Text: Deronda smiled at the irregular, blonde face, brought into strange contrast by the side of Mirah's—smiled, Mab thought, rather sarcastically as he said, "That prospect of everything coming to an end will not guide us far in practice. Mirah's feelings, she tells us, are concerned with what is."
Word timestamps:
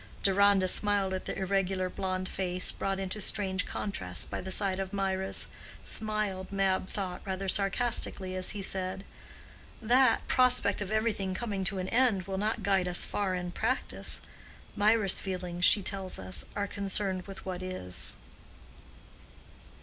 Deronda 0.23 0.67
smiled 0.67 1.13
at 1.13 1.25
the 1.25 1.37
irregular, 1.37 1.87
blonde 1.87 2.27
face, 2.27 2.71
brought 2.71 2.99
into 2.99 3.21
strange 3.21 3.67
contrast 3.67 4.31
by 4.31 4.41
the 4.41 4.49
side 4.49 4.79
of 4.79 4.91
Mirah's—smiled, 4.93 6.51
Mab 6.51 6.87
thought, 6.87 7.21
rather 7.23 7.47
sarcastically 7.47 8.35
as 8.35 8.49
he 8.49 8.63
said, 8.63 9.03
"That 9.79 10.27
prospect 10.27 10.81
of 10.81 10.89
everything 10.89 11.35
coming 11.35 11.63
to 11.65 11.77
an 11.77 11.87
end 11.89 12.23
will 12.23 12.39
not 12.39 12.63
guide 12.63 12.87
us 12.87 13.05
far 13.05 13.35
in 13.35 13.51
practice. 13.51 14.21
Mirah's 14.75 15.19
feelings, 15.19 15.65
she 15.65 15.83
tells 15.83 16.17
us, 16.17 16.45
are 16.55 16.65
concerned 16.65 17.27
with 17.27 17.45
what 17.45 17.61
is." 17.61 18.15